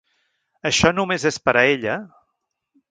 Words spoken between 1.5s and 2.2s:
a ella?